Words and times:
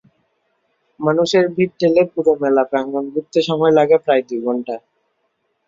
মানুষের 0.99 1.45
ভিড় 1.55 1.73
ঠেলে 1.79 2.01
পুরো 2.13 2.31
মেলা 2.41 2.63
প্রাঙ্গণ 2.71 3.05
ঘুরতে 3.13 3.39
সময় 3.49 3.73
লাগে 3.77 3.97
প্রায় 4.05 4.23
দুই 4.27 4.39
ঘণ্টা। 4.45 4.75